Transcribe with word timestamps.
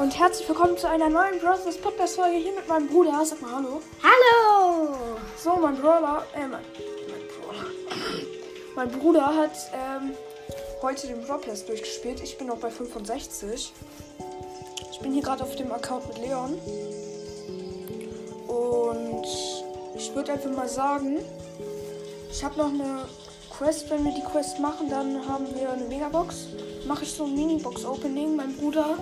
und 0.00 0.18
herzlich 0.18 0.48
willkommen 0.48 0.78
zu 0.78 0.88
einer 0.88 1.10
neuen 1.10 1.38
Brothers 1.40 1.76
Podcast 1.76 2.16
Folge 2.16 2.38
hier 2.38 2.54
mit 2.54 2.66
meinem 2.66 2.88
Bruder. 2.88 3.22
Sag 3.22 3.42
mal 3.42 3.56
Hallo. 3.56 3.82
Hallo! 4.02 4.96
So, 5.36 5.56
mein 5.56 5.76
Brawler, 5.76 6.24
äh, 6.34 6.48
mein, 6.48 6.62
mein 7.10 7.28
Brawler. 7.28 7.66
mein 8.74 8.90
Bruder 8.90 9.26
hat 9.26 9.50
ähm, 9.74 10.12
heute 10.80 11.06
den 11.06 11.20
Broadcast 11.20 11.68
durchgespielt. 11.68 12.22
Ich 12.22 12.38
bin 12.38 12.46
noch 12.46 12.56
bei 12.56 12.70
65. 12.70 13.74
Ich 14.90 15.00
bin 15.00 15.12
hier 15.12 15.22
gerade 15.22 15.42
auf 15.42 15.54
dem 15.56 15.70
Account 15.70 16.08
mit 16.08 16.16
Leon. 16.16 16.54
Und 18.48 19.26
ich 19.96 20.14
würde 20.14 20.32
einfach 20.32 20.50
mal 20.50 20.68
sagen, 20.68 21.18
ich 22.30 22.42
habe 22.42 22.56
noch 22.56 22.72
eine 22.72 23.04
Quest. 23.50 23.90
Wenn 23.90 24.02
wir 24.06 24.14
die 24.14 24.24
Quest 24.24 24.60
machen, 24.60 24.88
dann 24.88 25.28
haben 25.28 25.46
wir 25.54 25.70
eine 25.70 25.84
Megabox. 25.84 26.46
Mache 26.86 27.04
ich 27.04 27.12
so 27.12 27.24
ein 27.24 27.34
Mini-Box-Opening. 27.34 28.34
Mein 28.34 28.56
Bruder 28.56 28.96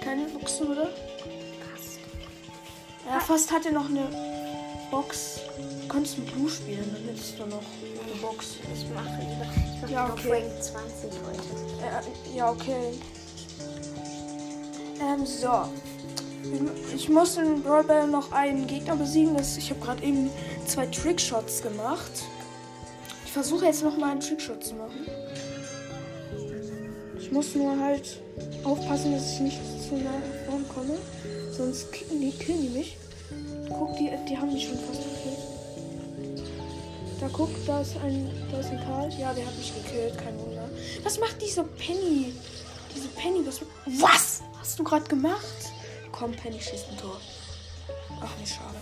keine 0.00 0.24
Boxen, 0.28 0.68
oder? 0.68 0.84
Passt. 0.84 1.98
Ja, 3.06 3.20
fast 3.20 3.50
hatte 3.52 3.72
noch 3.72 3.88
eine 3.88 4.08
Box. 4.90 5.40
Du 5.82 5.88
kannst 5.88 6.18
mit 6.18 6.32
Blue 6.34 6.48
spielen, 6.48 6.84
dann 6.94 7.04
hättest 7.04 7.38
du 7.38 7.46
noch 7.46 7.62
eine 7.62 8.20
Box. 8.20 8.56
Ich 8.74 8.88
mache 8.90 9.20
lieber. 9.20 9.46
Ich 9.74 9.82
mache 9.82 9.92
Ja, 9.92 10.10
okay. 10.12 10.32
Rank 10.32 10.62
20 10.62 11.10
heute. 11.26 12.32
Äh, 12.32 12.36
ja, 12.36 12.50
okay. 12.50 12.94
Ähm, 15.00 15.26
so. 15.26 15.68
Ich 16.94 17.08
muss 17.08 17.36
in 17.36 17.62
Brawl 17.62 17.84
Ball 17.84 18.08
noch 18.08 18.32
einen 18.32 18.66
Gegner 18.66 18.96
besiegen. 18.96 19.36
Das, 19.36 19.56
ich 19.56 19.70
habe 19.70 19.80
gerade 19.80 20.02
eben 20.02 20.30
zwei 20.66 20.86
Trickshots 20.86 21.62
gemacht. 21.62 22.24
Ich 23.26 23.32
versuche 23.32 23.66
jetzt 23.66 23.84
noch 23.84 23.96
mal 23.96 24.12
einen 24.12 24.20
Trickshot 24.20 24.64
zu 24.64 24.74
machen. 24.74 25.06
Ich 27.18 27.30
muss 27.30 27.54
nur 27.54 27.78
halt 27.78 28.20
aufpassen, 28.64 29.12
dass 29.12 29.34
ich 29.34 29.40
nicht 29.40 29.60
zu 29.90 29.96
nah 29.96 30.22
vorn 30.46 30.64
komme. 30.68 30.98
Sonst 31.56 31.92
ki- 31.92 32.06
nee, 32.12 32.30
killen 32.32 32.62
die 32.62 32.68
mich. 32.78 32.96
Guck, 33.68 33.96
die, 33.96 34.10
die 34.28 34.36
haben 34.36 34.52
mich 34.52 34.66
schon 34.66 34.78
fast 34.78 35.02
gekillt. 35.02 35.38
Da 37.20 37.28
guck, 37.32 37.50
da 37.66 37.80
ist 37.82 37.96
ein, 38.02 38.30
da 38.50 38.60
ist 38.60 38.70
ein 38.70 38.80
Karl. 38.80 39.08
Ja, 39.18 39.32
der 39.34 39.46
hat 39.46 39.56
mich 39.58 39.72
gekillt, 39.74 40.16
kein 40.16 40.38
Wunder. 40.38 40.68
Was 41.04 41.18
macht 41.18 41.40
diese 41.42 41.62
Penny? 41.64 42.32
Diese 42.94 43.08
Penny, 43.08 43.46
was, 43.46 43.60
was 44.00 44.42
hast 44.58 44.78
du 44.78 44.84
gerade 44.84 45.04
gemacht? 45.04 45.44
Komm, 46.12 46.32
Penny 46.32 46.60
schießt 46.60 46.86
ein 46.90 46.96
Tor. 46.98 47.16
Ach, 48.22 48.30
nee, 48.38 48.46
schade. 48.46 48.76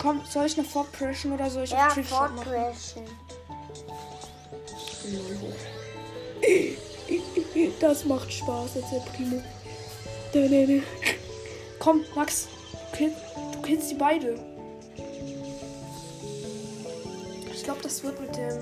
Komm, 0.00 0.22
soll 0.30 0.46
ich 0.46 0.56
noch 0.56 0.64
fortpressen 0.64 1.32
oder 1.32 1.50
soll 1.50 1.64
ich 1.64 1.70
Ja, 1.70 1.88
Trickshot 1.88 2.34
machen? 2.36 2.52
Das 7.80 8.04
macht 8.04 8.32
Spaß, 8.32 8.76
als 8.76 8.90
der 8.90 9.00
Primo. 9.12 9.42
Komm, 11.78 12.04
Max, 12.14 12.48
du, 12.98 13.62
killst 13.62 13.90
die 13.90 13.94
beide. 13.94 14.38
Ich 17.52 17.64
glaube, 17.64 17.80
das 17.82 18.02
wird 18.02 18.20
mit 18.20 18.36
dem. 18.36 18.58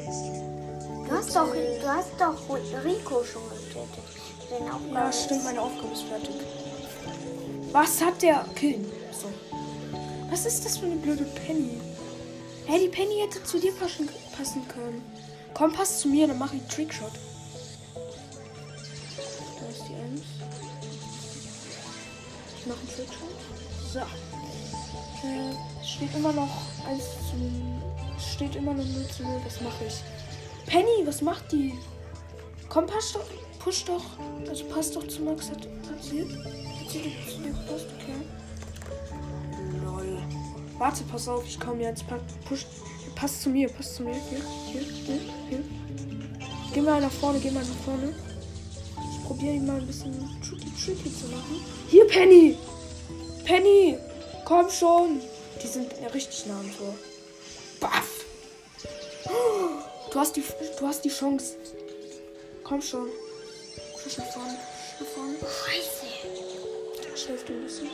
Du 1.06 1.12
hast 1.12 1.36
doch, 1.36 1.52
du 1.52 1.86
hast 1.86 2.10
doch 2.18 2.56
Rico 2.84 3.24
schon 3.24 3.42
getötet. 3.50 4.04
Den 4.50 4.70
Aufgabe 4.70 4.94
Ja, 4.94 5.12
stimmt, 5.12 5.44
meine 5.44 5.60
Aufgabe 5.60 5.92
ist 5.92 6.02
fertig. 6.02 6.34
Was 7.72 8.00
hat 8.00 8.22
der 8.22 8.44
Killen? 8.54 8.86
So. 9.12 9.28
Was 10.30 10.46
ist 10.46 10.64
das 10.64 10.78
für 10.78 10.86
eine 10.86 10.96
blöde 10.96 11.24
Penny? 11.24 11.80
Hey, 12.66 12.80
die 12.80 12.88
Penny 12.88 13.20
hätte 13.20 13.42
zu 13.44 13.58
dir 13.58 13.72
passen, 13.72 14.08
können. 14.68 15.02
Komm, 15.52 15.72
pass 15.72 16.00
zu 16.00 16.08
mir, 16.08 16.26
dann 16.26 16.38
mach 16.38 16.52
ich 16.52 16.62
Trickshot. 16.66 17.12
So. 23.94 24.00
Äh, 24.00 25.84
steht 25.86 26.12
immer 26.16 26.32
noch 26.32 26.50
1 26.88 27.00
zu. 27.30 28.34
Steht 28.34 28.56
immer 28.56 28.74
noch 28.74 28.84
0 28.84 29.06
zu 29.06 29.22
0. 29.22 29.40
Was 29.44 29.60
mache 29.60 29.84
ich? 29.86 30.02
Penny, 30.66 31.06
was 31.06 31.22
macht 31.22 31.52
die? 31.52 31.74
Komm, 32.68 32.86
pass 32.86 33.12
doch. 33.12 33.24
Push 33.60 33.84
doch. 33.84 34.02
Also 34.48 34.64
pass 34.64 34.90
doch 34.90 35.06
zu 35.06 35.22
Max. 35.22 35.48
Hat, 35.48 35.58
hat 35.58 36.02
sie? 36.02 36.22
Hat 36.22 36.90
sie 36.90 37.14
zu 37.24 37.38
dir 37.38 37.50
gepasst? 37.50 37.86
Okay. 38.00 38.18
Lol. 39.84 40.18
Warte, 40.76 41.04
pass 41.04 41.28
auf, 41.28 41.46
ich 41.46 41.60
komme 41.60 41.82
jetzt. 41.84 42.04
Push. 42.48 42.66
Pass 43.14 43.42
zu 43.42 43.48
mir, 43.48 43.68
pass 43.68 43.94
zu 43.94 44.02
mir. 44.02 44.16
Hier, 44.28 44.40
hier, 44.72 44.80
hier, 44.80 45.20
hier. 45.50 45.64
Geh 46.72 46.80
mal 46.80 47.00
nach 47.00 47.12
vorne, 47.12 47.38
geh 47.38 47.52
mal 47.52 47.62
nach 47.62 47.84
vorne. 47.84 48.12
Ich 49.12 49.24
probiere 49.24 49.54
ihn 49.54 49.66
mal 49.66 49.76
ein 49.76 49.86
bisschen 49.86 50.12
tricky, 50.42 50.72
tricky 50.84 51.16
zu 51.16 51.28
machen. 51.28 51.60
Hier, 51.88 52.08
Penny! 52.08 52.56
Penny! 53.44 53.98
Komm 54.44 54.70
schon! 54.70 55.20
Die 55.62 55.66
sind 55.66 55.92
richtig 56.14 56.46
nah 56.46 56.58
am 56.58 56.76
Tor. 56.76 56.94
Baff! 57.80 58.24
Du 60.10 60.20
hast 60.20 60.36
die, 60.36 60.44
du 60.78 60.86
hast 60.86 61.04
die 61.04 61.10
Chance. 61.10 61.56
Komm 62.62 62.80
schon. 62.80 63.08
Push 64.02 64.18
nach 64.18 64.32
vorne. 64.32 64.58
Nach 65.00 65.06
vorne. 65.06 65.34
Scheiße. 65.40 66.06
Ich 67.14 67.28
helfe 67.28 67.46
dir 67.46 67.54
ein 67.54 67.64
bisschen. 67.64 67.90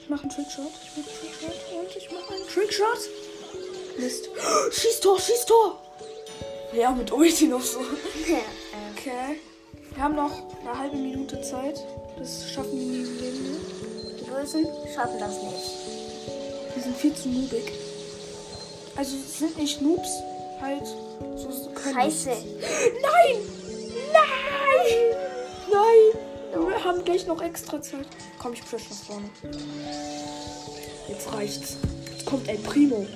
Ich 0.00 0.08
mache 0.08 0.22
einen 0.22 0.30
Trickshot. 0.30 0.72
Ich 0.84 0.96
mache 0.96 1.10
einen 1.10 1.20
Trickshot. 1.20 1.54
Und 1.78 1.96
ich 1.96 2.10
mache 2.10 2.34
einen 2.34 2.48
Trickshot. 2.48 2.98
Mist. 3.98 4.28
Schieß 4.72 5.00
Tor, 5.00 5.20
schieß 5.20 5.44
Tor. 5.46 5.82
Ja, 6.72 6.92
mit 6.92 7.12
Ulti 7.12 7.46
noch 7.46 7.62
so. 7.62 7.80
Okay. 8.96 9.40
Wir 9.94 10.02
haben 10.02 10.14
noch 10.14 10.32
eine 10.60 10.78
halbe 10.78 10.96
Minute 10.96 11.40
Zeit. 11.42 11.78
Das 12.18 12.50
schaffen 12.50 12.72
wir 12.72 12.86
nie 12.86 13.02
im 13.02 13.20
Leben. 13.20 13.42
Ne? 13.52 13.87
Bösen 14.28 14.66
schaffen 14.94 15.18
das 15.18 15.42
nicht. 15.42 16.76
Die 16.76 16.80
sind 16.80 16.96
viel 16.96 17.14
zu 17.14 17.28
noobig. 17.28 17.72
Also 18.98 19.16
sind 19.16 19.56
nicht 19.56 19.80
Noobs, 19.80 20.08
halt 20.60 20.84
so 21.36 21.48
Scheiße. 21.92 22.30
Nein! 22.30 23.36
Nein! 24.12 24.96
Nein! 25.70 26.68
Wir 26.68 26.84
haben 26.84 27.04
gleich 27.04 27.24
noch 27.24 27.40
extra 27.40 27.80
Zeit. 27.80 28.08
Komm, 28.40 28.54
ich 28.54 28.64
push 28.64 28.82
nach 28.90 28.96
vorne. 28.96 29.30
Jetzt 31.08 31.32
reicht's. 31.32 31.76
Jetzt 32.10 32.26
kommt 32.26 32.48
El 32.48 32.58
Primo. 32.58 33.06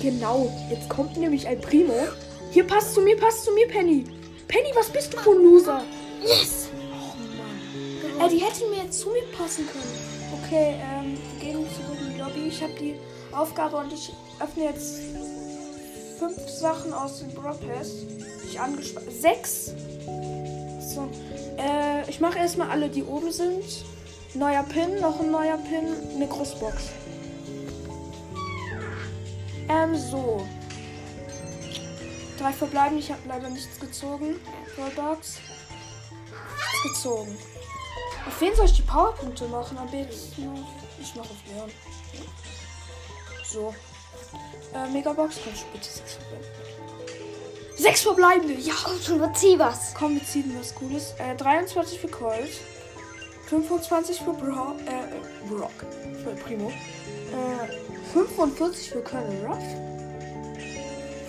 Genau, 0.00 0.50
jetzt 0.70 0.88
kommt 0.88 1.18
nämlich 1.18 1.46
El 1.46 1.56
Primo. 1.56 2.08
Hier, 2.50 2.66
passt 2.66 2.94
zu 2.94 3.02
mir, 3.02 3.18
passt 3.18 3.44
zu 3.44 3.52
mir, 3.52 3.68
Penny. 3.68 4.04
Penny, 4.48 4.70
was 4.74 4.88
bist 4.88 5.12
du 5.12 5.18
für 5.18 5.32
ein 5.32 5.42
Loser? 5.42 5.82
Yes! 6.22 6.68
Oh 6.74 8.20
Mann. 8.20 8.26
Äh, 8.26 8.34
die 8.34 8.42
hätte 8.42 8.66
mir 8.68 8.75
jetzt 8.86 9.00
zu 9.00 9.10
mir 9.10 9.24
passen 9.36 9.66
können. 9.66 10.42
Okay, 10.42 10.76
ähm, 10.80 11.18
wir 11.38 11.40
gehen 11.40 11.66
zurück 11.74 11.98
in 12.00 12.14
die 12.14 12.20
Lobby. 12.20 12.48
Ich 12.48 12.62
habe 12.62 12.72
die 12.74 12.98
Aufgabe 13.32 13.76
und 13.76 13.92
ich 13.92 14.12
öffne 14.40 14.64
jetzt 14.64 15.00
fünf 16.18 16.48
Sachen 16.48 16.92
aus 16.92 17.18
dem 17.18 17.30
Brawl 17.34 17.56
die 17.60 18.46
Ich 18.48 18.60
angespart. 18.60 19.10
Sechs. 19.10 19.72
So. 20.94 21.08
Äh, 21.58 22.08
ich 22.08 22.20
mache 22.20 22.38
erstmal 22.38 22.70
alle, 22.70 22.88
die 22.88 23.02
oben 23.02 23.32
sind. 23.32 23.84
Neuer 24.34 24.62
Pin, 24.62 25.00
noch 25.00 25.20
ein 25.20 25.30
neuer 25.30 25.58
Pin, 25.58 25.88
eine 26.14 26.26
Großbox. 26.28 26.90
Ähm, 29.68 29.96
so. 29.96 30.46
Drei 32.38 32.52
verbleiben. 32.52 32.98
Ich 32.98 33.10
habe 33.10 33.22
leider 33.26 33.48
nichts 33.48 33.80
gezogen. 33.80 34.36
Nichts 34.76 35.40
gezogen. 36.82 37.36
Auf 38.26 38.40
wen 38.40 38.54
soll 38.54 38.66
ich 38.66 38.72
die 38.72 38.82
Powerpunkte 38.82 39.46
machen? 39.48 39.78
Am 39.78 39.90
besten. 39.90 40.66
Ich 41.00 41.14
mache 41.14 41.28
auf 41.30 41.36
Leon. 41.54 41.70
So. 43.44 43.74
Äh, 44.74 44.88
Megabox, 44.90 45.36
kann 45.42 45.52
ich 45.54 45.64
bitte 45.66 45.88
sechs 45.88 46.14
verbleiben. 46.14 46.46
Sechs 47.76 48.02
verbleibende, 48.02 48.54
ja! 48.54 48.74
Komm 48.84 49.00
schon, 49.00 49.16
überzieh 49.16 49.58
was. 49.58 49.94
Komm, 49.94 50.14
wir 50.14 50.24
ziehen 50.24 50.54
was 50.58 50.74
Cooles. 50.74 51.14
Äh, 51.18 51.36
23 51.36 52.00
für 52.00 52.08
Colt. 52.08 52.50
25 53.48 54.18
für 54.18 54.32
Bro 54.32 54.76
äh, 54.86 55.48
Brock. 55.48 55.86
Für 56.24 56.30
Primo. 56.30 56.70
Äh, 56.70 58.12
45 58.12 58.90
für 58.90 59.02
Colonel 59.02 59.46
Ruff. 59.46 59.62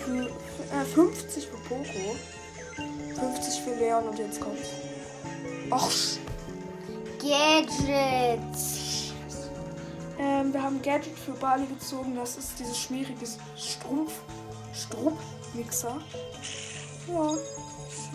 Für, 0.04 0.26
äh, 0.74 0.84
50 0.84 1.46
für 1.46 1.56
Poco. 1.58 2.16
50 3.20 3.62
für 3.62 3.74
Leon 3.74 4.08
und 4.08 4.18
jetzt 4.18 4.40
kommt's. 4.40 4.68
Och, 5.70 6.17
Gadgets. 7.28 9.12
ähm, 10.18 10.52
wir 10.52 10.62
haben 10.62 10.80
Gadget 10.80 11.18
für 11.18 11.32
Bali 11.32 11.66
gezogen. 11.66 12.14
Das 12.16 12.36
ist 12.36 12.58
dieses 12.58 12.78
schmierige 12.78 13.26
Strumpf. 13.56 14.12
Strumpfmixer. 14.72 15.98
Ja, 17.08 17.34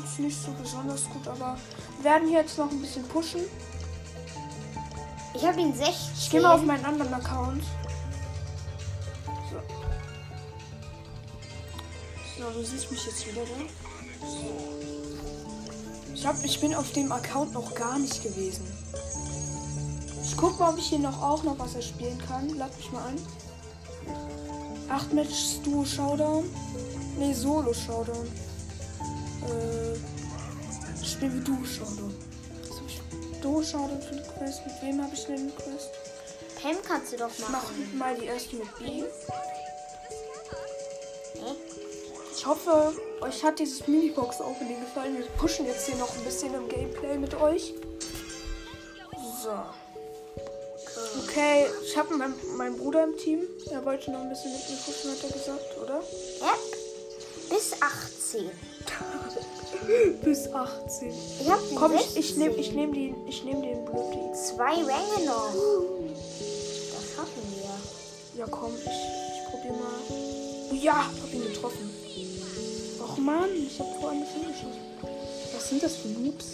ist 0.04 0.20
nicht 0.20 0.42
so 0.42 0.52
besonders 0.52 1.08
gut, 1.10 1.28
aber 1.28 1.58
wir 1.98 2.04
werden 2.04 2.28
hier 2.28 2.40
jetzt 2.40 2.58
noch 2.58 2.72
ein 2.72 2.82
bisschen 2.82 3.04
pushen. 3.08 3.42
Ich 5.36 5.46
habe 5.46 5.60
ihn 5.60 5.74
16. 5.74 5.96
Ich 6.16 6.30
gehe 6.30 6.42
mal 6.42 6.56
auf 6.56 6.64
meinen 6.64 6.86
anderen 6.86 7.14
Account. 7.14 7.64
So. 9.52 9.60
So, 12.40 12.50
du 12.52 12.64
siehst 12.64 12.92
mich 12.92 13.06
jetzt 13.06 13.28
wieder 13.28 13.42
da. 13.42 14.28
So. 14.28 15.43
Ich, 16.14 16.26
hab, 16.26 16.44
ich 16.44 16.60
bin 16.60 16.74
auf 16.76 16.92
dem 16.92 17.12
Account 17.12 17.54
noch 17.54 17.74
gar 17.76 17.98
nicht 18.00 18.22
gewesen. 18.24 18.66
Ich 20.24 20.38
guck 20.38 20.60
mal, 20.60 20.72
ob 20.72 20.78
ich 20.78 20.88
hier 20.88 21.00
noch 21.00 21.22
auch 21.22 21.44
noch 21.44 21.58
was 21.60 21.76
erspielen 21.76 22.18
kann. 22.28 22.50
Lad 22.58 22.76
mich 22.78 22.92
mal 22.92 23.04
an. 23.08 23.18
8 24.90 25.14
Match 25.14 25.60
Duo 25.64 25.84
Showdown. 25.86 26.46
Nee, 27.18 27.34
Solo 27.34 27.74
Showdown. 27.74 28.28
Äh, 29.44 31.06
Spiel 31.06 31.34
wie 31.34 31.40
Duo 31.44 31.64
Showdown. 31.66 32.14
Was 32.70 32.78
hab 32.80 32.88
ich? 32.88 33.02
Duo 33.42 33.62
Showdown 33.62 34.02
für 34.02 34.12
eine 34.14 34.22
Quest. 34.24 34.62
Mit 34.66 34.82
wem 34.82 35.04
habe 35.04 35.14
ich 35.14 35.26
denn 35.26 35.40
eine 35.40 35.52
Quest? 35.52 35.90
Pam 36.62 36.76
kannst 36.88 37.14
du 37.14 37.18
doch 37.18 37.30
Ich 37.30 37.40
mach 37.40 37.52
machen. 37.52 37.98
mal 37.98 38.16
die 38.16 38.26
erste 38.26 38.56
mit 38.56 38.80
B. 38.80 39.04
Ich 42.44 42.50
hoffe, 42.50 42.92
euch 43.22 43.42
hat 43.42 43.58
dieses 43.58 43.88
Minibox-Opening 43.88 44.82
gefallen. 44.82 45.18
Wir 45.18 45.24
pushen 45.38 45.66
jetzt 45.66 45.88
hier 45.88 45.96
noch 45.96 46.14
ein 46.14 46.26
bisschen 46.26 46.54
im 46.54 46.68
Gameplay 46.68 47.18
mit 47.18 47.34
euch. 47.36 47.74
So. 49.42 49.52
Okay, 51.24 51.68
ich 51.86 51.98
habe 51.98 52.18
meinen, 52.18 52.36
meinen 52.58 52.78
Bruder 52.78 53.06
im 53.06 53.16
Team. 53.16 53.44
Er 53.72 53.86
wollte 53.86 54.12
noch 54.12 54.20
ein 54.20 54.28
bisschen 54.28 54.52
mit 54.52 54.60
mir 54.70 54.76
pushen, 54.76 55.12
hat 55.12 55.24
er 55.24 55.30
gesagt, 55.30 55.78
oder? 55.82 56.04
Ja. 56.42 56.54
Bis 57.50 57.82
18. 57.82 58.52
Bis 60.22 60.52
18. 60.52 61.14
Ich 61.40 61.50
hab 61.50 61.66
den 61.70 61.76
Komm, 61.78 61.94
ich, 61.96 62.18
ich 62.18 62.36
16. 62.36 62.40
nehme 62.40 62.56
ich 62.58 62.74
nehm 62.74 62.94
den, 62.94 63.26
ich 63.26 63.44
nehm 63.46 63.62
den 63.62 63.86
Blödi. 63.86 64.20
Zwei 64.34 64.74
Ränge 64.74 65.26
noch. 65.26 65.54
Das 66.92 67.16
schaffen 67.16 67.56
wir. 67.56 68.38
Ja, 68.38 68.48
komm, 68.52 68.74
ich, 68.76 68.92
ich 68.92 69.50
probier 69.50 69.72
mal. 69.72 70.78
Ja, 70.78 71.06
hab 71.06 71.34
ihn 71.34 71.44
getroffen. 71.46 72.03
Och 73.14 73.20
man, 73.20 73.50
ich 73.56 73.80
hab 73.80 74.04
alles 74.04 74.30
hingeschossen. 74.32 74.82
Was 75.54 75.70
sind 75.70 75.84
das 75.84 75.98
für 75.98 76.08
Noobs? 76.08 76.46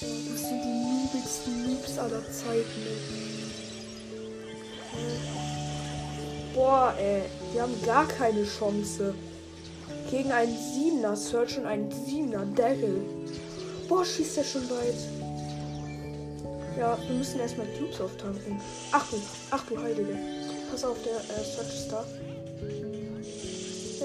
Das 0.00 0.40
sind 0.40 0.60
die 0.60 0.82
noobigsten 0.82 1.68
Noobs 1.68 1.98
aller 1.98 2.22
Zeiten. 2.32 2.82
Boah, 6.52 6.92
ey, 6.98 7.22
wir 7.52 7.62
haben 7.62 7.80
gar 7.86 8.08
keine 8.08 8.44
Chance. 8.44 9.14
Gegen 10.10 10.32
einen 10.32 10.56
7er 10.56 11.14
Search 11.14 11.58
und 11.58 11.66
einen 11.66 11.88
7er 11.88 12.44
Daryl. 12.56 13.02
Boah, 13.88 14.04
schießt 14.04 14.38
er 14.38 14.44
schon 14.44 14.68
weit. 14.68 14.98
Ja, 16.76 16.98
wir 17.06 17.16
müssen 17.16 17.38
erstmal 17.38 17.68
Cubes 17.78 18.00
auftanken. 18.00 18.60
Ach 18.90 19.08
du, 19.10 19.16
ach 19.52 19.64
du 19.66 19.80
Heilige. 19.80 20.18
Pass 20.72 20.82
auf, 20.82 20.96
der 21.04 21.18
äh, 21.18 21.44
Search 21.44 21.72
ist 21.72 21.88
da. 21.92 22.04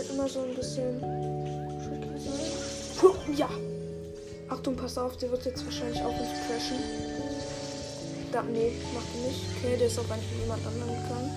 Immer 0.09 0.27
so 0.29 0.41
ein 0.41 0.55
bisschen. 0.55 0.99
Puh, 2.99 3.13
Ja! 3.35 3.49
Achtung, 4.49 4.75
pass 4.77 4.97
auf, 4.97 5.17
der 5.17 5.29
wird 5.31 5.45
jetzt 5.45 5.63
wahrscheinlich 5.65 6.01
auf 6.01 6.13
uns 6.17 6.29
crashen. 6.47 6.79
Da, 8.31 8.41
nee, 8.43 8.71
macht 8.93 9.05
er 9.15 9.27
nicht. 9.27 9.41
Okay, 9.57 9.77
der 9.77 9.87
ist 9.87 9.99
auf 9.99 10.09
einfach 10.09 10.39
jemand 10.39 10.65
anderen 10.65 10.95
gegangen. 11.03 11.31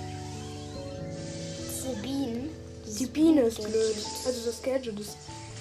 Diese 1.58 1.96
Bienen. 2.02 2.50
Die 2.98 3.06
Biene 3.06 3.42
ist 3.42 3.58
blöd. 3.62 3.96
Also 4.26 4.40
das 4.46 4.62
Gadget 4.62 4.98
ist 5.00 5.16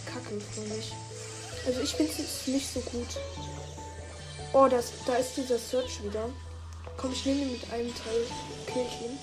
kacke 0.05 0.39
für 0.51 0.61
mich. 0.61 0.91
Also 1.65 1.81
ich 1.81 1.89
finde 1.95 2.11
es 2.11 2.47
nicht 2.47 2.71
so 2.73 2.79
gut. 2.81 3.07
Oh, 4.53 4.67
das, 4.69 4.91
da 5.05 5.15
ist 5.15 5.35
dieser 5.37 5.57
Search 5.59 6.03
wieder. 6.03 6.29
Komm, 6.97 7.13
ich 7.13 7.25
nehme 7.25 7.41
ihn 7.41 7.51
mit 7.53 7.71
einem 7.71 7.93
Teil. 7.95 8.21
Kill 8.67 8.83
ich 8.87 9.05
ihn. 9.05 9.17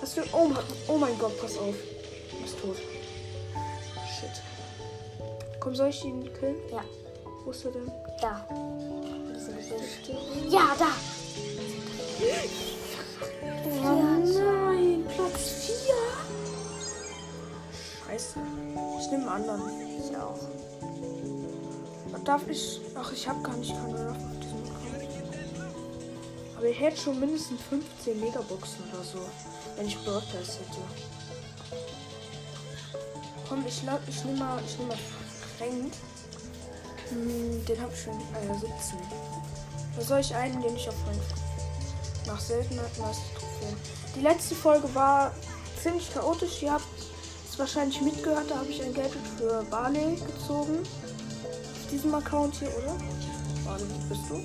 Hast 0.00 0.16
du. 0.16 0.22
Oh, 0.32 0.46
mein- 0.48 0.64
oh 0.88 0.96
mein 0.98 1.18
Gott, 1.18 1.38
pass 1.40 1.56
auf. 1.58 1.74
Du 2.30 2.36
bist 2.42 2.58
tot. 2.60 2.76
Shit. 4.22 4.42
Komm, 5.58 5.74
soll 5.74 5.88
ich 5.88 6.04
ihn 6.04 6.32
killen? 6.34 6.56
Ja, 6.70 6.84
Wo 7.44 7.50
ist 7.50 7.64
er 7.64 7.72
denn? 7.72 7.90
da. 8.20 8.46
Ja, 10.48 10.76
da. 10.78 10.86
Oh 13.84 14.02
nein, 14.24 15.04
Platz 15.08 15.50
4. 15.66 15.94
Scheiße. 18.06 18.38
Ich 19.00 19.10
nehme 19.10 19.30
einen 19.30 19.48
anderen. 19.48 19.62
Ich 19.98 20.16
auch. 20.16 20.38
Darf 22.24 22.46
ich. 22.48 22.80
Ach, 22.94 23.10
ich 23.12 23.26
habe 23.28 23.42
gar 23.42 23.56
nicht 23.56 23.74
keine 23.74 24.10
auf 24.10 24.16
diesem 24.40 24.62
Account. 24.62 25.16
Aber 26.56 26.66
ich 26.66 26.78
hätte 26.78 26.96
schon 26.96 27.18
mindestens 27.18 27.60
15 27.62 28.20
Megaboxen 28.20 28.84
oder 28.92 29.02
so, 29.02 29.18
wenn 29.76 29.88
ich 29.88 29.98
Broad 30.04 30.22
Pass 30.30 30.60
hätte. 30.60 30.78
Komm, 33.48 33.64
ich, 33.66 33.82
la- 33.84 33.98
ich 34.06 34.24
nehme 34.24 34.38
mal, 34.38 34.58
ich 34.66 34.78
nehm 34.78 34.88
mal 34.88 34.96
Frank. 35.58 35.92
Hm, 37.10 37.64
den 37.66 37.80
habe 37.80 37.92
ich 37.92 38.02
schon 38.02 38.14
ah, 38.14 38.44
ja, 38.46 38.54
17. 38.54 38.72
Da 39.96 40.02
soll 40.02 40.20
ich 40.20 40.34
einen, 40.34 40.60
den 40.62 40.74
ich 40.76 40.88
auf 40.88 40.94
Frank. 41.04 41.20
Nach 42.26 42.40
Seltenheit 42.40 42.96
meiste 42.98 43.22
Trophäen. 43.34 43.76
Die 44.16 44.20
letzte 44.20 44.54
Folge 44.54 44.92
war 44.94 45.32
ziemlich 45.82 46.12
chaotisch. 46.14 46.62
Ihr 46.62 46.72
habt 46.72 46.84
es 47.50 47.58
wahrscheinlich 47.58 48.00
mitgehört. 48.00 48.44
Da 48.50 48.56
habe 48.58 48.68
ich 48.68 48.82
ein 48.82 48.94
Gadget 48.94 49.18
für 49.36 49.62
Barley 49.70 50.16
gezogen 50.16 50.78
auf 50.82 51.90
diesem 51.90 52.14
Account 52.14 52.54
hier, 52.56 52.68
oder? 52.78 52.94
Wo 53.66 54.08
bist 54.08 54.22
du? 54.30 54.44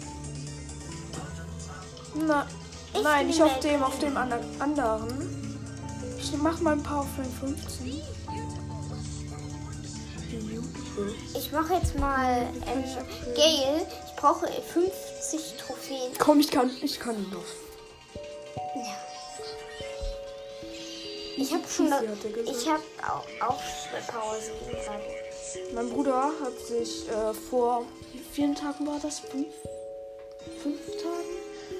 Na, 2.25 2.47
Ich 2.93 3.03
nein, 3.03 3.27
nicht 3.27 3.41
auf 3.41 3.59
dem, 3.59 3.83
auf 3.83 3.99
dem 3.99 4.17
ander- 4.17 4.39
anderen. 4.59 5.29
Ich 6.17 6.33
mach 6.37 6.59
mal 6.59 6.73
ein 6.73 6.83
paar 6.83 7.01
auf 7.01 7.07
Rang 7.17 7.31
15. 7.55 8.01
Beautiful. 10.97 11.15
Ich 11.35 11.51
mache 11.51 11.73
jetzt 11.75 11.97
mal 11.99 12.47
ähm? 12.65 12.83
Gale. 13.35 13.87
Ich 14.07 14.15
brauche 14.15 14.47
50 14.47 15.55
Trophäen. 15.57 16.11
Komm, 16.17 16.39
ich 16.39 16.49
kann, 16.49 16.71
ich 16.81 16.99
kann 16.99 17.15
ihn 17.15 17.29
noch. 17.29 17.43
Ja. 18.75 18.97
Ich 21.37 21.53
habe 21.53 21.63
schon. 21.67 21.87
Ich 22.45 22.67
habe 22.67 22.83
auch, 23.03 23.47
auch 23.47 23.61
Pause. 24.07 24.51
Mein 25.73 25.89
Bruder 25.89 26.31
hat 26.43 26.59
sich 26.59 27.07
äh, 27.09 27.33
vor 27.33 27.85
wie 28.11 28.19
vielen 28.19 28.55
Tagen 28.55 28.87
war 28.87 28.99
das? 28.99 29.19
Fünf? 29.19 29.47
Fünf 30.63 30.79
Tagen? 30.97 31.37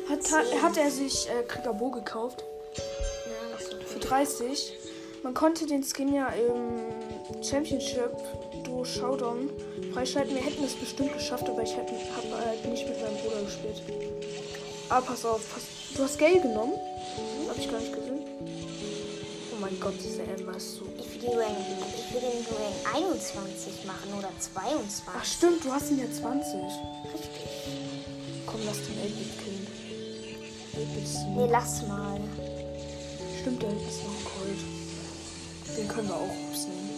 Hat, 0.09 0.61
hat 0.61 0.77
er 0.77 0.91
sich 0.91 1.27
äh, 1.29 1.43
Kriegerbo 1.43 1.89
gekauft. 1.89 2.43
Ja, 2.75 3.57
Für 3.87 3.97
okay. 3.97 4.07
30. 4.07 4.73
Man 5.23 5.33
konnte 5.33 5.65
den 5.65 5.83
Skin 5.83 6.13
ja 6.13 6.27
im 6.29 7.43
Championship 7.43 8.11
Duo 8.63 8.85
Showdown 8.85 9.49
freischalten. 9.93 10.35
Wir 10.35 10.43
hätten 10.43 10.63
es 10.63 10.73
bestimmt 10.75 11.13
geschafft, 11.13 11.49
aber 11.49 11.63
ich 11.63 11.73
habe 11.75 11.87
halt 12.45 12.65
nicht 12.69 12.87
mit 12.87 13.01
meinem 13.01 13.17
Bruder 13.17 13.41
gespielt. 13.43 13.81
Aber 14.89 15.05
pass 15.05 15.25
auf, 15.25 15.41
pass. 15.53 15.63
du 15.95 16.03
hast 16.03 16.17
Gale 16.17 16.39
genommen? 16.39 16.73
Hab 17.49 17.57
ich 17.57 17.69
gar 17.69 17.79
nicht 17.79 17.93
gesehen. 17.93 18.19
Oh 19.53 19.59
mein 19.59 19.77
Gott, 19.79 19.95
diese 20.01 20.21
Emma 20.23 20.53
ist 20.55 20.75
so. 20.75 20.85
Ich 20.97 21.21
will, 21.23 21.31
ich 21.31 22.19
den 22.19 22.45
Rang 22.55 23.03
21 23.09 23.85
machen 23.85 24.13
oder 24.17 24.29
22. 24.39 25.03
Ach 25.17 25.25
stimmt, 25.25 25.65
du 25.65 25.71
hast 25.71 25.91
ihn 25.91 25.99
ja 25.99 26.05
20. 26.09 26.53
Richtig. 27.13 27.29
Komm, 28.45 28.61
lass 28.65 28.77
den 28.77 28.95
8-Bit 28.95 29.43
killen. 29.43 29.67
8-Bit 30.77 31.03
ist 31.03 31.15
ein- 31.17 31.35
Nee, 31.35 31.47
lass 31.51 31.85
mal. 31.87 32.19
Stimmt, 33.41 33.61
der 33.63 33.69
ist 33.71 34.03
noch 34.03 34.31
Cold. 34.39 34.86
Den 35.75 35.87
können 35.87 36.07
wir 36.07 36.15
auch 36.15 36.21
hops 36.21 36.67
nehmen. 36.67 36.89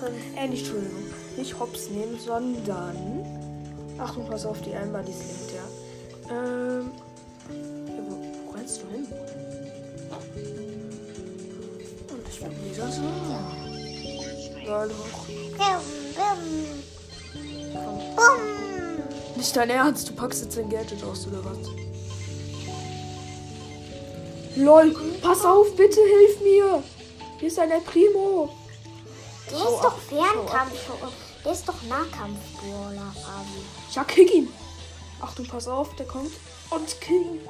Fünf. 0.00 0.36
Äh, 0.36 0.48
nicht, 0.48 0.62
Entschuldigung. 0.62 1.04
Nicht 1.36 1.58
hops 1.58 1.88
nehmen, 1.90 2.18
sondern. 2.18 2.96
Achtung, 3.98 4.26
pass 4.28 4.46
auf, 4.46 4.60
die 4.62 4.74
Amber, 4.74 5.02
die 5.02 5.12
slinkt, 5.12 5.52
ja. 5.54 6.34
Ähm. 6.34 6.90
Ja, 7.50 8.02
wo, 8.08 8.16
wo 8.46 8.56
rennst 8.56 8.82
du 8.82 8.88
hin? 8.88 9.06
Und 12.10 12.28
ich 12.28 12.40
bin 12.40 12.70
wieder 12.70 12.90
so. 12.90 13.02
Lol, 14.66 14.88
hoch. 14.88 15.26
Komm. 15.58 15.82
Bum. 18.16 18.42
Nicht 19.36 19.56
dein 19.56 19.70
Ernst, 19.70 20.08
du 20.08 20.12
packst 20.14 20.42
jetzt 20.44 20.56
dein 20.56 20.68
Gadget 20.68 21.02
aus, 21.04 21.26
oder 21.26 21.44
was? 21.44 21.58
LOL, 24.56 24.94
pass 25.22 25.44
auf, 25.44 25.74
bitte 25.76 26.00
hilf 26.00 26.40
mir! 26.42 26.82
Hier 27.42 27.48
ist 27.48 27.58
ein 27.58 27.70
Primo! 27.82 28.50
Der 29.50 29.58
Schau 29.58 29.74
ist 29.74 29.84
ab, 29.84 29.94
doch 29.96 29.98
Fernkampf. 29.98 30.90
Der 31.44 31.52
ist 31.52 31.68
doch 31.68 31.82
Nahkampf-Brawler, 31.82 33.00
Abi. 33.00 33.64
Ja, 33.90 34.04
kick 34.04 34.32
ihn! 34.32 34.48
Achtung, 35.20 35.48
pass 35.48 35.66
auf, 35.66 35.92
der 35.96 36.06
kommt. 36.06 36.30
Und 36.70 37.00
kill 37.00 37.20
ihn. 37.20 37.40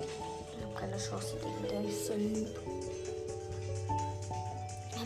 Ich 0.00 0.62
hab 0.62 0.76
keine 0.78 0.98
Chance 0.98 1.38
gegen 1.42 1.66
den. 1.66 1.88
ist 1.88 2.08
so 2.08 2.12
lieb. 2.12 2.46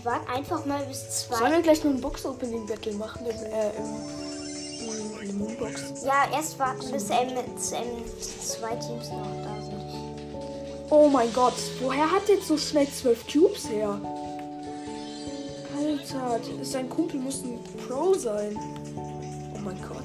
Wart 0.03 0.29
einfach 0.29 0.65
mal 0.65 0.85
bis 0.87 1.29
Sollen 1.29 1.39
zwei. 1.39 1.51
wir 1.53 1.63
gleich 1.63 1.85
noch 1.85 1.93
ein 1.93 2.01
Box-Opening-Battle 2.01 2.95
machen? 2.95 3.27
Im, 3.27 3.31
äh, 3.31 3.71
im, 3.77 5.21
im, 5.21 5.27
der 5.29 5.35
Moonbox. 5.35 6.03
Ja, 6.05 6.29
erst 6.33 6.59
warten, 6.59 6.91
bis 6.91 7.11
ähm, 7.11 8.05
zwei 8.41 8.75
Teams 8.75 9.09
noch 9.09 9.45
da 9.45 9.63
sind. 9.63 9.86
Oh 10.91 11.09
mein 11.09 11.33
Gott, 11.33 11.55
woher 11.81 12.11
hat 12.11 12.29
jetzt 12.29 12.47
so 12.47 12.57
schnell 12.57 12.89
zwölf 12.89 13.27
Cubes 13.27 13.69
her? 13.69 14.01
Alter, 15.77 16.41
sein 16.63 16.89
Kumpel 16.89 17.21
muss 17.21 17.43
ein 17.43 17.59
Pro 17.87 18.15
sein. 18.15 18.57
Oh 19.55 19.59
mein 19.65 19.81
Gott. 19.83 20.05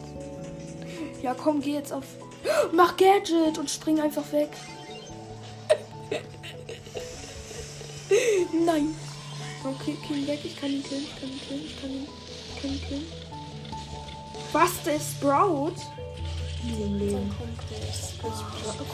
Ja, 1.22 1.34
komm, 1.34 1.62
geh 1.62 1.74
jetzt 1.74 1.94
auf 1.94 2.04
Mach 2.72 2.98
Gadget 2.98 3.58
und 3.58 3.70
spring 3.70 4.00
einfach 4.00 4.32
weg. 4.32 4.50
Nein. 8.66 8.96
Okay, 9.64 9.96
kill 10.06 10.18
ihn 10.18 10.28
weg. 10.28 10.40
Ich 10.44 10.60
kann 10.60 10.70
ihn 10.70 10.84
killen. 10.84 11.04
Ich 11.04 11.20
kann 11.20 11.30
ihn 11.30 11.40
killen. 11.40 11.66
Ich 11.66 11.82
kann 11.82 11.92
ihn, 11.92 12.08
ich 12.56 12.62
kann 12.62 12.72
ihn 12.72 12.82
killen. 12.82 13.06
Was? 14.52 14.84
Der 14.84 15.00
Sprout? 15.00 15.76
Nie 16.64 16.84
im 16.84 16.98
Leben. 17.00 17.36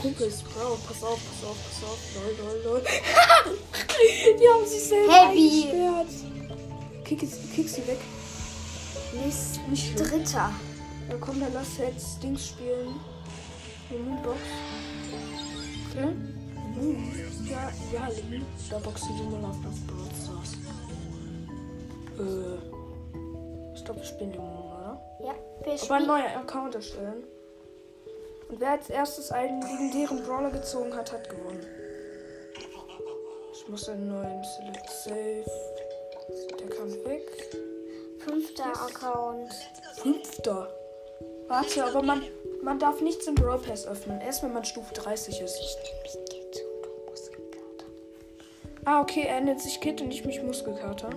Kumpel 0.01 0.27
ist 0.27 0.41
Sprout. 0.41 0.77
Pass 0.87 1.03
auf, 1.03 1.19
pass 1.19 1.49
auf, 1.49 1.57
pass 1.57 1.83
auf. 1.83 1.99
Lol, 2.15 2.33
lol, 2.45 2.73
lol. 2.73 2.81
Die 4.39 4.47
haben 4.47 4.65
sich 4.65 4.83
selber 4.83 5.29
Heavy. 5.29 5.63
eingesperrt. 5.65 6.07
Kick, 7.03 7.19
kick 7.55 7.69
sie 7.69 7.87
weg. 7.87 7.99
Mist. 9.25 9.59
Nicht. 9.69 9.99
Dritter. 9.99 10.51
Ja, 11.09 11.15
komm, 11.19 11.39
dann 11.39 11.53
lass 11.53 11.77
jetzt 11.77 12.21
Dings 12.23 12.47
spielen. 12.49 12.95
Die 13.89 13.97
Moonbox. 13.97 14.37
Okay? 15.91 16.07
Moon. 16.75 17.13
Ja, 17.49 17.71
ja, 17.93 18.07
Lemon. 18.09 18.45
Da 18.69 18.77
boxen 18.79 19.09
wir 19.17 19.39
mal 19.39 19.49
auf 19.49 19.57
das 19.63 19.79
Brawl 19.87 20.09
Stars. 20.21 20.53
Äh. 22.19 22.57
Ich 23.75 23.83
glaube, 23.85 23.99
wir 24.01 24.07
spielen 24.07 24.31
Moon, 24.35 24.63
oder? 24.67 25.01
Ja, 25.21 25.33
wir 25.33 25.33
Aber 25.33 25.71
ein 25.71 25.77
spielen. 25.79 26.07
neuer 26.07 26.37
Account 26.37 26.75
erstellen. 26.75 27.23
Und 28.49 28.59
wer 28.59 28.71
als 28.71 28.89
erstes 28.89 29.31
einen 29.31 29.61
legendären 29.61 30.23
Brawler 30.23 30.51
gezogen 30.51 30.95
hat, 30.95 31.11
hat 31.11 31.29
gewonnen. 31.29 31.65
Ich 33.53 33.67
muss 33.67 33.89
einen 33.89 34.07
neuen 34.07 34.43
Select 34.43 34.89
Save. 34.89 35.45
Der 36.59 36.69
kann 36.69 36.91
weg. 37.05 37.55
Fünfter 38.19 38.65
Account. 38.65 39.51
Fünfter. 39.95 40.73
Warte, 41.47 41.85
aber 41.85 42.01
man, 42.01 42.23
man 42.61 42.79
darf 42.79 43.01
nichts 43.01 43.27
im 43.27 43.35
Brawl 43.35 43.59
Pass 43.59 43.87
öffnen. 43.87 44.21
Erst 44.21 44.43
wenn 44.43 44.53
man 44.53 44.63
Stufe 44.63 44.93
30 44.93 45.41
ist. 45.41 45.59
Ah, 48.85 49.01
okay, 49.01 49.23
er 49.27 49.41
nennt 49.41 49.61
sich 49.61 49.81
Kid 49.81 49.99
und 49.99 50.11
ich 50.11 50.23
mich 50.23 50.41
Muskelkater. 50.41 51.09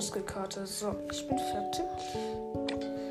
Muskelkater. 0.00 0.66
So, 0.66 0.96
ich 1.12 1.28
bin 1.28 1.38
fertig. 1.38 1.84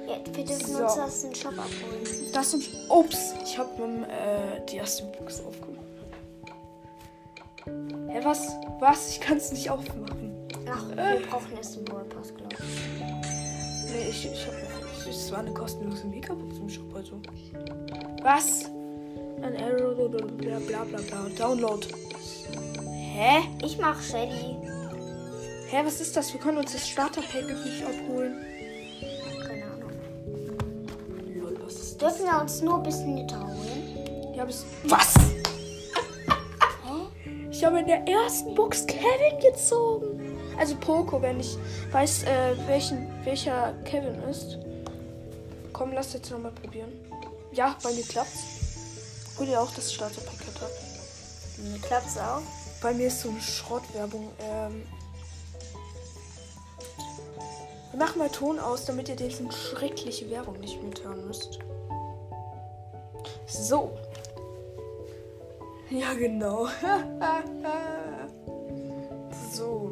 Ja, 0.07 0.35
wir 0.35 0.43
dürfen 0.43 0.73
So. 0.73 0.83
uns 0.85 0.95
das 0.95 1.21
den 1.21 1.35
Shop 1.35 1.51
abholen. 1.51 2.03
Das 2.33 2.51
und. 2.55 2.63
Ups, 2.89 3.35
ich 3.43 3.59
hab 3.59 3.77
mit 3.77 4.09
äh, 4.09 4.65
die 4.67 4.77
erste 4.77 5.03
Box 5.03 5.39
aufgemacht. 5.45 5.85
Hä, 8.07 8.19
was? 8.23 8.47
Was? 8.79 9.11
Ich 9.11 9.21
kann 9.21 9.37
es 9.37 9.51
nicht 9.51 9.69
aufmachen. 9.69 10.31
Ach, 10.67 10.83
wir 10.89 11.27
brauchen 11.29 11.55
erst 11.55 11.75
den 11.75 11.85
Brawl 11.85 12.05
Pass, 12.05 12.33
glaube 12.33 12.55
ich. 12.57 12.99
Nee, 13.91 14.09
ich, 14.09 14.25
ich 14.25 14.47
hab 14.47 14.53
noch. 14.53 15.07
Es 15.07 15.31
war 15.31 15.39
eine 15.39 15.53
kostenlose 15.53 16.07
Megabox 16.07 16.57
im 16.57 16.69
Shop, 16.69 16.95
also. 16.95 17.21
Was? 18.23 18.65
Ein 19.43 19.55
Arrow, 19.57 20.09
bla 20.09 20.25
bla 20.25 20.57
bla 20.57 20.83
bla. 20.85 20.99
bla. 20.99 21.29
Download. 21.37 21.85
Hä? 22.91 23.41
Ich 23.63 23.77
mach 23.77 24.01
Shelly. 24.01 24.58
Hä, 25.71 25.85
was 25.85 26.01
ist 26.01 26.17
das? 26.17 26.33
Wir 26.33 26.39
können 26.39 26.57
uns 26.57 26.73
das 26.73 26.89
Starter-Pack 26.89 27.45
nicht 27.45 27.83
abholen. 27.85 28.43
Keine 29.47 29.65
Ahnung. 29.65 29.91
Lol, 31.35 31.59
was 31.63 31.75
ist 31.75 32.01
das? 32.01 32.17
Dürfen 32.17 32.25
wir 32.25 32.41
uns 32.41 32.61
nur 32.61 32.81
bis 32.81 32.97
Nita 33.01 33.39
holen? 33.39 34.33
Ja, 34.33 34.45
bis. 34.45 34.65
Was? 34.85 35.13
Ich 37.51 37.63
habe 37.63 37.81
in 37.81 37.85
der 37.85 38.07
ersten 38.07 38.55
Box 38.55 38.87
Kevin 38.87 39.39
gezogen. 39.41 40.39
Also 40.57 40.75
Poco, 40.77 41.21
wenn 41.21 41.39
ich 41.39 41.55
weiß, 41.91 42.23
äh, 42.23 42.55
welchen, 42.65 43.07
welcher 43.23 43.73
Kevin 43.85 44.15
ist. 44.23 44.57
Komm, 45.71 45.91
lass 45.93 46.13
jetzt 46.13 46.31
nochmal 46.31 46.51
probieren. 46.51 46.91
Ja, 47.51 47.75
bei 47.83 47.93
mir 47.93 48.03
klappt's. 48.03 48.39
Hol 49.37 49.45
dir 49.45 49.61
auch 49.61 49.71
das 49.75 49.93
Starterpaket 49.93 50.63
ab. 50.63 50.71
Mir 51.57 51.79
klappt's 51.79 52.17
auch. 52.17 52.41
Bei 52.81 52.91
mir 52.91 53.05
ist 53.07 53.21
so 53.21 53.29
eine 53.29 53.41
Schrottwerbung. 53.41 54.29
Ähm 54.41 54.83
machen 57.99 58.19
mal 58.19 58.29
Ton 58.29 58.57
aus, 58.59 58.85
damit 58.85 59.09
ihr 59.09 59.17
diese 59.17 59.43
schreckliche 59.51 60.29
Werbung 60.31 60.59
nicht 60.61 60.81
mithören 60.81 61.27
müsst. 61.27 61.59
So. 63.45 63.91
Ja, 65.89 66.13
genau. 66.13 66.67
so. 69.51 69.91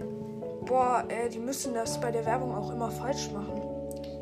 Boah, 0.65 1.03
äh, 1.09 1.29
die 1.29 1.39
müssen 1.39 1.73
das 1.73 1.99
bei 1.99 2.11
der 2.11 2.25
Werbung 2.25 2.55
auch 2.55 2.71
immer 2.71 2.89
falsch 2.89 3.29
machen. 3.31 3.61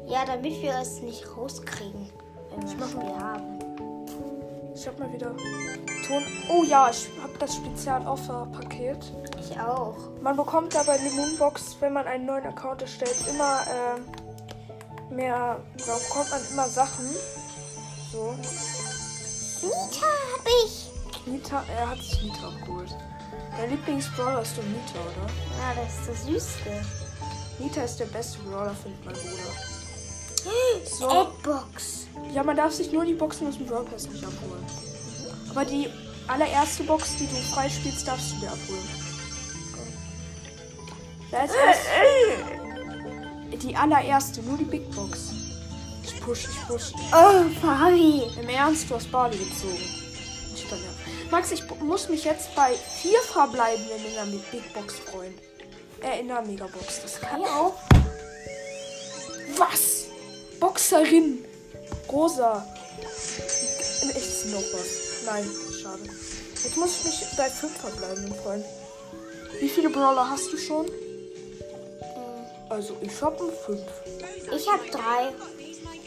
Ja, 0.08 0.26
damit 0.26 0.62
wir 0.62 0.76
es 0.82 1.02
nicht 1.02 1.26
rauskriegen, 1.38 2.10
wenn 2.50 2.62
wir 2.62 2.68
Ich 2.68 2.78
mach 2.78 2.90
Spiel 2.90 3.20
haben. 3.20 3.60
Ich 4.74 4.88
hab 4.88 4.98
mal 5.00 5.12
wieder 5.14 5.36
Ton. 6.08 6.24
Oh 6.50 6.64
ja, 6.64 6.90
ich 6.90 7.10
hab 7.22 7.38
das 7.40 7.56
Spezial-Offer-Paket. 7.56 9.12
Ich 9.40 9.60
auch. 9.60 9.98
Man 10.22 10.36
bekommt 10.36 10.76
da 10.76 10.84
bei 10.84 11.00
Moonbox, 11.00 11.78
wenn 11.80 11.94
man 11.94 12.06
einen 12.06 12.26
neuen 12.26 12.46
Account 12.46 12.82
erstellt, 12.82 13.16
immer 13.30 13.62
ähm, 13.68 15.16
mehr. 15.16 15.60
Da 15.78 15.98
bekommt 15.98 16.30
man 16.30 16.42
immer 16.52 16.68
Sachen. 16.68 17.06
So. 18.12 18.34
Nita 19.62 20.06
hab 20.06 20.48
ich. 20.66 20.92
Nita, 21.26 21.64
er 21.76 21.90
hat 21.90 21.98
sich 21.98 22.24
Nita 22.24 22.52
geholt. 22.66 22.96
Dein 23.58 23.72
Lieblingsbrawler 23.72 24.42
ist 24.42 24.58
doch 24.58 24.64
Nita, 24.64 25.00
oder? 25.00 25.28
Ja, 25.60 25.82
das 25.82 26.00
ist 26.00 26.10
das 26.10 26.26
Süßeste. 26.26 26.86
Nita 27.58 27.82
ist 27.82 28.00
der 28.00 28.06
beste 28.06 28.38
Brawler, 28.40 28.76
findet 28.76 29.06
mein 29.06 29.16
Bruder. 29.16 29.54
So. 30.86 31.10
Adbox. 31.10 32.06
Ja, 32.32 32.44
man 32.44 32.56
darf 32.56 32.72
sich 32.72 32.92
nur 32.92 33.04
die 33.04 33.16
Boxen 33.16 33.48
aus 33.48 33.58
dem 33.58 33.66
Brawl 33.66 33.86
Pass 33.86 34.08
nicht 34.08 34.24
abholen. 34.24 34.64
Aber 35.56 35.64
die 35.64 35.88
allererste 36.28 36.84
Box, 36.84 37.16
die 37.16 37.28
du 37.28 37.36
freispielst, 37.36 38.06
darfst 38.06 38.34
du 38.34 38.40
dir 38.42 38.52
abholen. 38.52 38.90
Da 41.32 41.44
ist 41.44 41.56
die 43.64 43.76
allererste, 43.76 44.42
nur 44.42 44.58
die 44.58 44.66
Big 44.66 44.92
Box. 44.94 45.30
Ich 46.04 46.20
push, 46.20 46.50
ich 46.50 46.68
push. 46.68 46.92
Oh, 47.14 47.46
Fabi. 47.62 48.24
Im 48.40 48.50
Ernst, 48.50 48.90
du 48.90 48.96
hast 48.96 49.10
Barley 49.10 49.38
gezogen. 49.38 49.80
Ich 50.54 50.70
kann 50.70 50.78
ja. 50.80 51.32
Max, 51.32 51.52
ich 51.52 51.64
muss 51.80 52.10
mich 52.10 52.26
jetzt 52.26 52.54
bei 52.54 52.74
vier 53.02 53.20
verbleibenden 53.22 54.06
in 54.06 54.14
der 54.14 54.26
Big 54.52 54.74
Box 54.74 54.96
freuen. 55.00 55.34
Äh, 56.02 56.20
in 56.20 56.28
der 56.28 56.42
Megabox. 56.42 57.02
Das 57.02 57.22
kann 57.22 57.42
Ja, 57.42 57.48
auch. 57.48 57.76
Was? 59.58 60.06
Boxerin. 60.60 61.46
Rosa. 62.12 62.66
Ist 63.02 64.48
noch 64.48 64.60
was? 64.60 65.05
Nein, 65.26 65.50
schade. 65.82 66.04
Jetzt 66.64 66.78
muss 66.78 67.00
ich 67.00 67.06
mich 67.06 67.38
bei 67.38 67.50
fünf 67.50 67.78
verbleibenden 67.78 68.34
freuen. 68.36 68.64
Wie 69.60 69.70
viele 69.70 69.90
Brawler 69.90 70.30
hast 70.30 70.52
du 70.52 70.58
schon? 70.58 70.86
Also, 72.70 72.96
ich 73.02 73.22
habe 73.22 73.52
fünf. 73.66 73.82
Ich 74.56 74.68
hab 74.68 74.86
drei. 74.92 75.32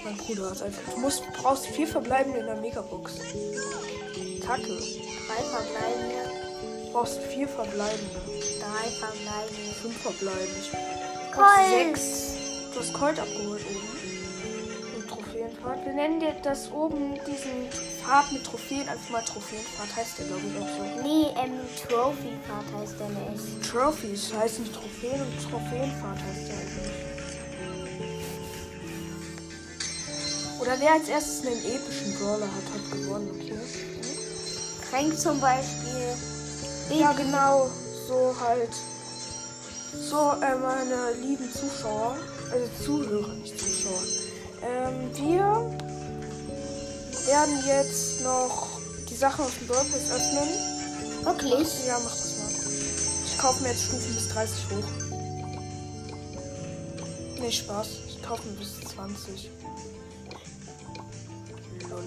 Mein 0.05 0.17
Bruder 0.17 0.51
hat 0.51 0.63
einfach. 0.63 0.93
Du 0.95 1.01
musst, 1.01 1.23
brauchst 1.41 1.67
vier 1.67 1.87
verbleibende 1.87 2.41
in 2.41 2.47
der 2.47 2.57
Megabox. 2.57 3.15
Kacke. 4.45 4.67
Drei 4.67 5.43
verbleibende. 5.45 6.31
Du 6.85 6.93
brauchst 6.93 7.19
vier 7.19 7.49
verbleibende. 7.49 8.21
Drei 8.61 8.91
verbleibende. 8.91 9.75
Fünf 9.83 9.97
verbleibende. 10.03 10.61
Ich 10.61 10.71
brauch 11.33 11.45
Colt. 11.45 11.69
sechs. 11.69 12.35
Du 12.75 12.81
hast 12.81 12.93
Colt 12.93 13.19
abgeholt 13.19 13.63
oben. 13.69 13.89
Im 14.97 15.09
Trophäenpfad. 15.09 15.85
Wir 15.85 15.93
nennen 15.93 16.21
dir 16.21 16.35
das 16.43 16.71
oben, 16.73 17.15
diesen 17.27 17.69
Pfad 18.09 18.33
mit 18.33 18.43
Trophäen, 18.43 18.89
einfach 18.89 19.11
mal 19.11 19.23
Trophäenpfad 19.23 19.95
heißt 19.95 20.19
der, 20.19 20.27
glaube 20.29 20.41
ich, 20.49 20.57
auch 20.57 20.69
so. 20.79 21.03
Nee, 21.03 21.27
ähm, 21.37 21.61
Trophy 21.77 22.39
Part 22.49 22.65
heißt 22.81 22.95
der 22.99 23.09
nicht. 23.11 23.71
Trophies 23.71 24.33
heißen 24.33 24.65
nicht 24.65 24.75
Trophäen 24.75 25.21
und 25.21 25.51
Trophäenpfad 25.51 26.17
heißt 26.17 26.49
der 26.49 26.57
eigentlich. 26.57 26.89
Oder 30.59 30.81
wer 30.81 30.93
als 30.95 31.09
erstes 31.09 31.47
einen 31.47 31.59
epischen 31.59 32.19
Brawler 32.19 32.47
hat, 32.47 32.65
hat 32.73 32.91
gewonnen, 32.99 33.29
okay? 33.31 33.59
Frank 34.89 35.19
zum 35.19 35.39
Beispiel. 35.39 36.17
Ja, 36.99 37.13
genau. 37.13 37.71
So 38.09 38.35
halt. 38.41 38.73
So, 39.93 40.33
äh, 40.41 40.57
meine 40.57 41.13
lieben 41.21 41.53
Zuschauer, 41.53 42.17
also 42.51 42.85
Zuhörer, 42.85 43.35
nicht 43.35 43.59
Zuschauer. 43.59 44.03
Ähm, 44.63 45.11
wir 45.15 45.88
werden 47.29 47.63
jetzt 47.67 48.23
noch 48.23 48.69
die 49.09 49.15
Sachen 49.15 49.45
aus 49.45 49.53
dem 49.59 49.69
Pass 49.69 50.11
öffnen. 50.11 50.49
Wirklich? 51.23 51.69
Ja, 51.87 51.99
mach 52.03 52.11
das 52.11 52.39
mal. 52.39 52.51
Ich 53.27 53.39
kaufe 53.39 53.63
mir 53.63 53.69
jetzt 53.69 53.83
Stufen 53.85 54.15
bis 54.15 54.29
30 54.29 54.65
hoch. 54.71 54.89
Nee, 57.39 57.53
Spaß. 57.53 57.89
Ich 58.09 58.23
kaufe 58.23 58.49
mir 58.49 58.57
bis 58.57 58.81
20. 58.81 59.51
Lol. 61.91 62.05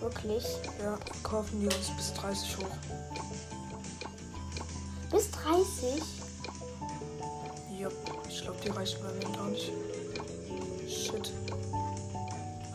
Wirklich? 0.00 0.44
Ja, 0.82 0.98
kaufen 1.22 1.62
wir 1.62 1.68
uns 1.76 1.90
bis 1.96 2.12
30 2.14 2.56
hoch. 2.58 2.76
Bis 5.12 5.30
30? 5.30 6.02
Ja, 7.78 7.88
ich 8.28 8.42
glaube, 8.42 8.58
die 8.64 8.70
reichen 8.70 8.98
bei 9.02 9.12
mir 9.12 9.36
gar 9.36 9.48
nicht. 9.50 9.70
Shit. 10.88 11.32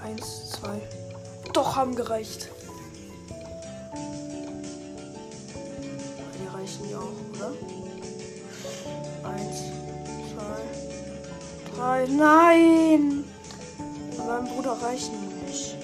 Eins, 0.01 0.51
zwei. 0.51 0.81
Doch, 1.53 1.75
haben 1.75 1.95
gereicht. 1.95 2.49
Die 6.39 6.47
reichen 6.47 6.87
die 6.87 6.95
auch, 6.95 7.13
oder? 7.31 7.53
Eins, 9.29 9.57
zwei, 10.33 11.75
drei. 11.75 12.07
Nein! 12.07 13.23
Meinem 14.17 14.47
Bruder 14.47 14.71
reichen 14.81 15.13
die 15.21 15.45
nicht. 15.45 15.77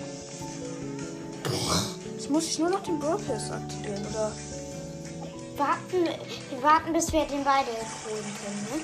Jetzt 2.16 2.30
muss 2.32 2.46
ich 2.46 2.58
nur 2.58 2.70
noch 2.70 2.82
den 2.82 3.00
Pass 3.00 3.52
aktivieren, 3.52 4.06
oder? 4.08 4.32
Warten, 5.56 6.06
wir 6.50 6.64
warten, 6.64 6.94
bis 6.94 7.14
wir 7.14 7.26
den 7.26 7.44
beide 7.44 7.70
holen 8.06 8.36
können, 8.42 8.68
ne? 8.72 8.82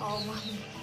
Oh 0.00 0.18
Mann. 0.26 0.73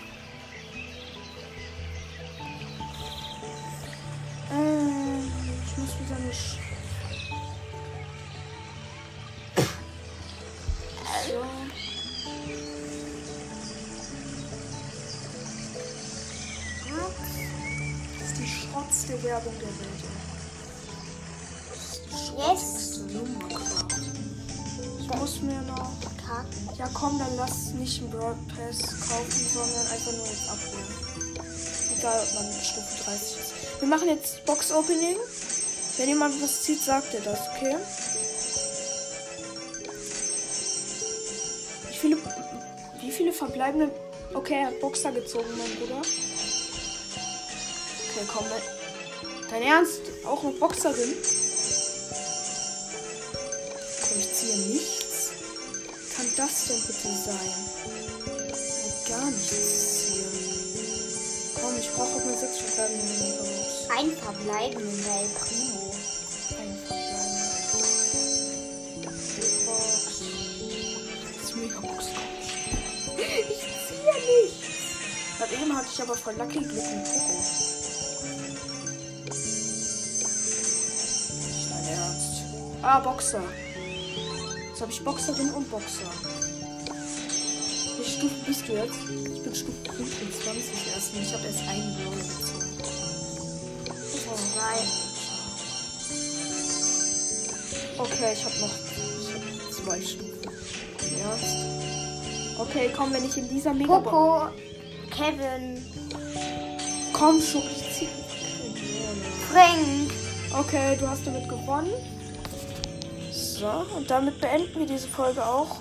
Ähm, 4.51 5.31
ich 5.65 5.77
muss 5.77 5.89
wieder 5.99 6.19
nicht. 6.19 6.59
So. 11.27 11.45
Das 18.19 18.27
ist 18.29 18.37
die 18.37 18.47
schrotzte 18.47 19.23
Werbung 19.23 19.53
der 19.59 19.67
Welt. 19.67 20.03
Yes. 22.37 23.01
Ich 24.99 25.07
muss 25.07 25.41
mir 25.41 25.61
noch. 25.61 25.91
Ja 26.77 26.89
komm, 26.93 27.19
dann 27.19 27.35
lass 27.35 27.73
nicht 27.73 28.01
einen 28.01 28.09
Broad 28.11 28.37
Pass 28.47 28.79
kaufen, 29.07 29.45
sondern 29.53 29.87
einfach 29.91 30.11
nur 30.13 30.25
jetzt 30.25 30.49
abholen. 30.49 31.20
Egal, 32.01 32.19
ob 32.19 32.33
man 32.33 32.51
Stufe 32.51 33.03
30 33.03 33.39
ist. 33.39 33.53
Wir 33.79 33.87
machen 33.87 34.07
jetzt 34.07 34.43
Box 34.45 34.71
Opening. 34.71 35.17
Wenn 35.97 36.07
jemand 36.09 36.41
was 36.41 36.63
zieht, 36.63 36.81
sagt 36.81 37.13
er 37.13 37.21
das, 37.21 37.39
okay? 37.55 37.75
Wie 41.89 41.95
viele, 41.95 42.17
wie 43.01 43.11
viele 43.11 43.31
verbleibende... 43.31 43.91
Okay, 44.33 44.61
er 44.61 44.67
hat 44.67 44.79
Boxer 44.79 45.11
gezogen, 45.11 45.45
mein 45.55 45.75
Bruder. 45.75 46.01
Okay, 48.09 48.25
komm. 48.33 48.45
Dein, 48.49 48.61
dein 49.51 49.61
Ernst? 49.61 50.01
Auch 50.25 50.41
noch 50.41 50.53
Boxerin? 50.53 51.13
Okay, 53.99 54.15
ich 54.17 54.33
ziehe 54.33 54.57
nichts 54.57 55.01
kann 56.21 56.33
das 56.37 56.65
denn 56.67 56.81
bitte 56.81 57.07
sein? 57.25 57.53
Gar 59.07 59.31
nichts. 59.31 59.51
Komm, 59.51 59.70
ich 61.91 61.97
brauche 61.97 62.15
auch 62.15 62.25
mal 62.25 62.37
sechs 62.37 62.57
verbleibende 62.57 63.03
Megabox. 63.03 63.89
Ein 63.89 64.11
verbleibenden 64.15 65.03
bei 65.03 65.25
Primo. 65.39 65.93
Ein 66.57 66.71
verbleibender. 66.87 67.41
Box. 69.65 70.21
Das 71.41 71.55
Megabox. 71.55 72.05
Ich 73.17 73.59
ziehe 73.87 74.13
nichts. 74.13 75.37
Gerade 75.37 75.53
eben 75.55 75.75
hatte 75.75 75.87
ich 75.93 76.01
aber 76.01 76.15
voll 76.15 76.35
Lucky 76.35 76.59
Glück 76.59 76.71
mit 76.71 77.03
Poco. 77.03 77.33
Nicht 81.43 81.71
dein 81.71 81.85
Ernst. 81.87 82.35
Ah, 82.81 82.99
Boxer. 82.99 83.43
Jetzt 84.69 84.81
habe 84.81 84.91
ich 84.91 85.03
Boxerin 85.03 85.49
und 85.51 85.69
Boxer. 85.69 86.09
Stufe 88.21 88.45
bist 88.45 88.67
du 88.67 88.73
jetzt? 88.73 88.99
Ich 89.33 89.41
bin 89.41 89.55
Stufe 89.55 89.81
25 89.95 90.93
erst 90.93 91.15
und 91.15 91.21
ich 91.23 91.33
habe 91.33 91.43
erst 91.43 91.67
einen 91.67 91.95
Brawler 91.95 92.17
gezogen. 92.17 92.77
Oh, 94.29 94.37
Zwei. 94.53 94.77
Okay, 97.97 98.33
ich 98.33 98.45
habe 98.45 98.59
noch 98.59 98.75
ich 99.17 99.33
hab 99.33 99.73
zwei 99.73 100.01
Stufen. 100.01 100.39
Ernst? 101.19 102.59
Okay, 102.59 102.91
komm, 102.95 103.11
wenn 103.11 103.25
ich 103.25 103.35
in 103.37 103.49
dieser 103.49 103.73
Mega 103.73 103.99
Coco, 104.01 104.49
Kevin, 105.09 105.83
Komm 107.13 107.41
schon, 107.41 107.63
ich 107.63 107.91
zieh. 107.97 108.09
Frank. 109.51 110.11
Okay, 110.59 110.95
du 110.99 111.09
hast 111.09 111.25
damit 111.25 111.49
gewonnen. 111.49 111.89
So, 113.31 113.83
und 113.97 114.11
damit 114.11 114.39
beenden 114.39 114.77
wir 114.77 114.85
diese 114.85 115.07
Folge 115.07 115.43
auch. 115.43 115.77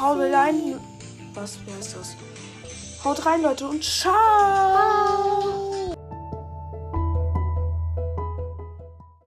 Hau 0.00 0.14
rein. 0.14 0.80
Was, 1.34 1.58
wer 1.66 1.78
ist 1.78 1.96
das? 1.96 2.16
Haut 3.04 3.26
rein, 3.26 3.42
Leute, 3.42 3.66
und 3.66 3.82
ciao. 3.82 5.23